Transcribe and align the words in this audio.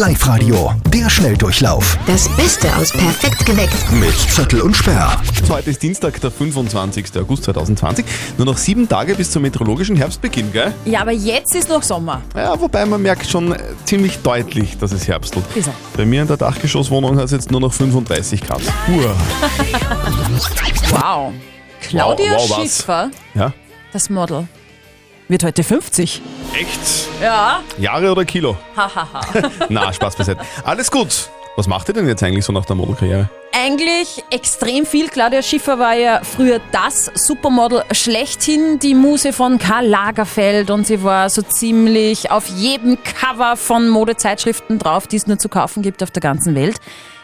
Live-Radio, 0.00 0.74
der 0.92 1.08
Schnelldurchlauf 1.08 1.96
Das 2.06 2.28
Beste 2.36 2.68
aus 2.76 2.92
Perfekt 2.92 3.46
geweckt. 3.46 3.72
mit 3.92 4.12
Zettel 4.30 4.60
und 4.60 4.76
Sperr. 4.76 5.18
Heute 5.48 5.70
ist 5.70 5.82
Dienstag, 5.82 6.20
der 6.20 6.30
25. 6.30 7.06
August 7.18 7.44
2020. 7.44 8.04
Nur 8.36 8.44
noch 8.44 8.58
sieben 8.58 8.86
Tage 8.86 9.14
bis 9.14 9.30
zum 9.30 9.40
meteorologischen 9.40 9.96
Herbstbeginn, 9.96 10.52
gell? 10.52 10.74
Ja, 10.84 11.00
aber 11.00 11.12
jetzt 11.12 11.54
ist 11.54 11.70
noch 11.70 11.82
Sommer. 11.82 12.20
Ja, 12.34 12.60
wobei 12.60 12.84
man 12.84 13.00
merkt 13.00 13.26
schon 13.26 13.52
äh, 13.52 13.58
ziemlich 13.86 14.18
deutlich, 14.18 14.76
dass 14.76 14.92
es 14.92 15.08
herbstelt. 15.08 15.46
Wieso? 15.54 15.70
Bei 15.96 16.04
mir 16.04 16.20
in 16.20 16.28
der 16.28 16.36
Dachgeschosswohnung 16.36 17.16
hat 17.16 17.24
es 17.24 17.30
jetzt 17.30 17.50
nur 17.50 17.62
noch 17.62 17.72
35 17.72 18.42
Grad. 18.42 18.60
Uah. 18.88 19.14
Wow. 20.90 21.32
Claudia 21.80 22.32
Wow, 22.32 22.50
wow? 22.50 22.60
Schiffer, 22.60 23.10
Ja? 23.34 23.54
das 23.94 24.10
Model, 24.10 24.46
wird 25.28 25.44
heute 25.44 25.62
50. 25.62 26.22
Echt? 26.54 26.80
Ja. 27.22 27.60
Jahre 27.78 28.12
oder 28.12 28.24
Kilo? 28.24 28.56
Hahaha. 28.76 29.20
Na, 29.68 29.92
Spaß 29.92 30.16
beiseite. 30.16 30.40
Alles 30.64 30.90
gut. 30.90 31.30
Was 31.56 31.66
macht 31.66 31.88
ihr 31.88 31.94
denn 31.94 32.06
jetzt 32.06 32.22
eigentlich 32.22 32.44
so 32.44 32.52
nach 32.52 32.66
der 32.66 32.76
Modelkarriere? 32.76 33.30
Eigentlich 33.52 34.22
extrem 34.30 34.84
viel. 34.84 35.08
Claudia 35.08 35.40
Schiffer 35.40 35.78
war 35.78 35.94
ja 35.94 36.20
früher 36.22 36.60
das 36.70 37.10
Supermodel 37.14 37.82
schlechthin, 37.92 38.78
die 38.78 38.94
Muse 38.94 39.32
von 39.32 39.58
Karl 39.58 39.86
Lagerfeld 39.86 40.70
und 40.70 40.86
sie 40.86 41.02
war 41.02 41.30
so 41.30 41.40
ziemlich 41.40 42.30
auf 42.30 42.46
jedem 42.48 42.98
Cover 43.02 43.56
von 43.56 43.88
Modezeitschriften 43.88 44.78
drauf, 44.78 45.06
die 45.06 45.16
es 45.16 45.26
nur 45.26 45.38
zu 45.38 45.48
kaufen 45.48 45.82
gibt 45.82 46.02
auf 46.02 46.10
der 46.10 46.20
ganzen 46.20 46.54
Welt. 46.54 46.76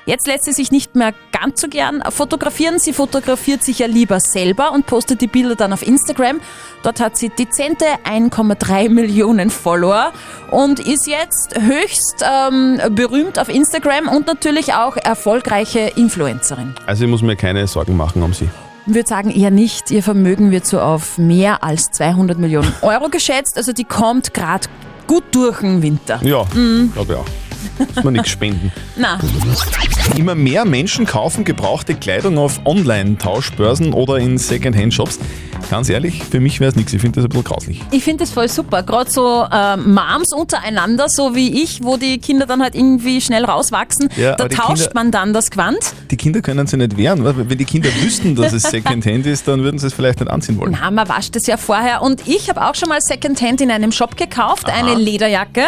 Jetzt 0.05 0.27
lässt 0.27 0.45
sie 0.45 0.53
sich 0.53 0.73
nicht 0.73 0.97
mehr 0.97 1.15
ganz 1.31 1.61
so 1.61 1.69
gern 1.69 2.03
fotografieren. 2.11 2.79
Sie 2.81 2.93
fotografiert 2.93 3.63
sich 3.63 3.79
ja 3.79 3.87
lieber 3.87 4.19
selber 4.19 4.73
und 4.73 4.87
postet 4.87 5.21
die 5.21 5.29
Bilder 5.29 5.55
dann 5.55 5.73
auf 5.73 5.87
Instagram. 5.87 6.41
Dort 6.83 7.01
hat 7.01 7.17
sie 7.17 7.29
dezente 7.29 7.85
1,3 8.05 8.89
Millionen 8.89 9.51
Follower 9.51 10.13
und 10.51 10.81
ist 10.81 11.07
jetzt 11.07 11.55
höchst 11.61 12.25
ähm, 12.25 12.81
berühmt 12.91 13.39
auf 13.39 13.49
Instagram 13.49 14.09
und 14.09 14.27
natürlich 14.27 14.75
auch 14.75 14.97
erfolgreiche 14.97 15.93
Influencerin. 15.95 16.75
Also 16.87 17.05
ich 17.05 17.11
muss 17.11 17.23
mir 17.23 17.37
keine 17.37 17.67
Sorgen 17.69 17.97
machen 17.97 18.23
um 18.23 18.33
sie. 18.33 18.49
Ich 18.87 18.95
würde 18.95 19.09
sagen 19.09 19.31
eher 19.31 19.53
nicht. 19.53 19.93
Ihr 19.93 20.03
Vermögen 20.03 20.51
wird 20.51 20.67
so 20.67 20.81
auf 20.81 21.17
mehr 21.17 21.63
als 21.63 21.93
200 21.93 22.37
Millionen 22.39 22.73
Euro 22.83 23.09
geschätzt. 23.09 23.57
Also 23.57 23.73
die 23.73 23.85
kommt 23.85 24.35
gerade 24.35 24.67
gut 25.07 25.23
durch 25.31 25.61
den 25.61 25.83
Winter. 25.83 26.19
Ja, 26.25 26.45
glaube 26.93 27.13
ich 27.13 27.19
auch. 27.19 27.42
Muss 27.95 28.05
man 28.05 28.13
nichts 28.15 28.29
spenden. 28.31 28.73
Na, 28.97 29.19
Immer 30.17 30.35
mehr 30.35 30.65
Menschen 30.65 31.07
kaufen 31.07 31.45
gebrauchte 31.45 31.95
Kleidung 31.95 32.39
auf 32.39 32.61
Online-Tauschbörsen 32.65 33.93
oder 33.93 34.19
in 34.19 34.39
Second-Hand-Shops. 34.39 35.19
Ganz 35.71 35.89
ehrlich, 35.89 36.23
für 36.25 36.41
mich 36.41 36.61
wäre 36.61 36.71
es 36.71 36.77
nichts. 36.77 36.93
Ich 36.93 37.01
finde 37.01 37.17
das 37.17 37.25
ein 37.25 37.29
bisschen 37.31 37.45
grauslich. 37.45 37.81
ich 37.93 38.05
finde 38.05 38.25
das 38.25 38.31
voll 38.33 38.49
super. 38.49 38.83
Gerade 38.83 39.11
so 39.11 39.47
äh, 39.51 39.77
Moms 39.77 40.33
untereinander, 40.33 41.09
so 41.09 41.35
wie 41.35 41.63
ich, 41.63 41.83
wo 41.83 41.97
die 41.97 42.19
Kinder 42.19 42.47
dann 42.47 42.63
halt 42.63 42.75
irgendwie 42.75 43.21
schnell 43.21 43.45
rauswachsen. 43.45 44.09
Ja, 44.17 44.35
da 44.35 44.49
tauscht 44.49 44.77
Kinder- 44.85 44.91
man 44.95 45.11
dann 45.13 45.33
das 45.33 45.51
Quant. 45.51 45.79
Die 46.11 46.17
Kinder 46.17 46.43
können 46.43 46.67
sich 46.67 46.79
nicht 46.79 46.97
wehren. 46.97 47.25
weil 47.25 47.49
Wenn 47.49 47.57
die 47.59 47.65
Kinder 47.65 47.89
wüssten, 48.03 48.35
dass 48.35 48.53
es 48.53 48.65
Second-Hand 48.65 49.25
ist, 49.27 49.47
dann 49.49 49.63
würden 49.63 49.79
sie 49.79 49.87
es 49.87 49.95
vielleicht 49.95 50.21
nicht 50.21 50.31
anziehen 50.31 50.59
wollen. 50.59 50.77
Na, 50.79 50.91
man 50.91 51.09
wascht 51.09 51.37
es 51.37 51.47
ja 51.47 51.57
vorher. 51.57 52.03
Und 52.03 52.27
ich 52.29 52.51
habe 52.51 52.67
auch 52.69 52.75
schon 52.75 52.89
mal 52.89 53.01
Secondhand 53.01 53.61
in 53.61 53.71
einem 53.71 53.93
Shop 53.93 54.17
gekauft, 54.17 54.69
eine 54.69 54.95
Lederjacke. 54.95 55.67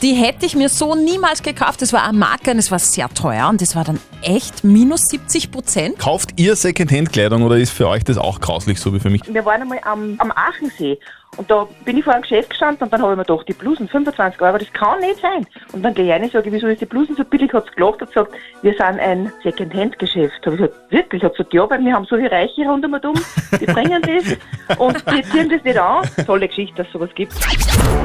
Die 0.00 0.12
hätte 0.12 0.46
ich 0.46 0.54
mir 0.54 0.68
so 0.68 0.94
niemals 0.94 1.42
gekauft. 1.42 1.82
Das 1.82 1.92
war 1.92 2.04
eine 2.04 2.16
Marke 2.16 2.52
und 2.52 2.58
es 2.58 2.70
war 2.70 2.78
sehr 2.78 3.08
teuer 3.08 3.48
und 3.48 3.60
das 3.60 3.74
war 3.74 3.82
dann 3.82 3.98
echt 4.22 4.62
minus 4.62 5.08
70 5.08 5.50
Prozent. 5.50 5.98
Kauft 5.98 6.38
ihr 6.38 6.54
Second-Hand-Kleidung 6.54 7.42
oder 7.42 7.56
ist 7.56 7.72
für 7.72 7.88
euch 7.88 8.04
das 8.04 8.16
auch 8.16 8.40
grauslich, 8.40 8.78
so 8.78 8.94
wie 8.94 9.00
für 9.00 9.10
mich? 9.10 9.22
Wir 9.26 9.44
waren 9.44 9.62
einmal 9.62 9.80
am, 9.82 10.14
am 10.18 10.30
Aachensee 10.30 11.00
und 11.36 11.50
da 11.50 11.68
bin 11.84 11.98
ich 11.98 12.04
vor 12.04 12.14
einem 12.14 12.22
Geschäft 12.22 12.50
gestanden 12.50 12.84
und 12.84 12.92
dann 12.92 13.02
habe 13.02 13.12
ich 13.12 13.18
mir 13.18 13.24
gedacht, 13.24 13.48
die 13.48 13.52
Blusen, 13.52 13.88
25 13.88 14.40
Euro, 14.40 14.58
das 14.58 14.72
kann 14.72 15.00
nicht 15.00 15.20
sein. 15.20 15.46
Und 15.72 15.82
dann 15.82 15.94
gehe 15.94 16.04
ich 16.04 16.10
rein 16.10 16.22
und 16.22 16.32
sage, 16.32 16.50
wieso 16.52 16.66
ist 16.68 16.80
die 16.80 16.86
Blusen 16.86 17.14
so 17.16 17.24
billig? 17.24 17.52
Hat 17.52 17.66
sie 17.66 17.74
gelacht 17.76 18.00
und 18.00 18.08
gesagt, 18.08 18.32
wir 18.62 18.72
sind 18.72 19.00
ein 19.00 19.32
Second-Hand-Geschäft. 19.42 20.46
Habe 20.46 20.56
ich 20.56 20.62
gesagt, 20.62 20.92
wirklich? 20.92 21.22
Hat 21.22 21.32
gesagt, 21.32 21.54
ja, 21.54 21.68
weil 21.68 21.84
wir 21.84 21.94
haben 21.94 22.06
so 22.06 22.16
viele 22.16 22.30
Reiche 22.30 22.62
rund 22.62 22.84
um 22.84 22.92
und 22.92 23.04
um, 23.04 23.14
die 23.60 23.66
bringen 23.66 24.02
das 24.02 24.36
und 24.76 25.02
die 25.10 25.22
ziehen 25.30 25.48
das 25.48 25.62
nicht 25.64 25.78
an. 25.78 26.08
Tolle 26.26 26.48
Geschichte, 26.48 26.76
dass 26.76 26.86
es 26.86 26.92
sowas 26.92 27.10
gibt. 27.14 27.34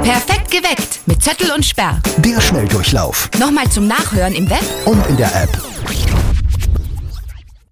Perfekt 0.03 0.51
geweckt 0.51 0.99
mit 1.05 1.21
Zettel 1.21 1.51
und 1.51 1.65
Sperr. 1.65 1.99
Der 2.17 2.39
Schnelldurchlauf 2.39 3.29
Nochmal 3.39 3.69
zum 3.69 3.87
Nachhören 3.87 4.33
im 4.33 4.49
Web 4.49 4.63
und 4.85 5.05
in 5.07 5.17
der 5.17 5.27
App. 5.35 5.49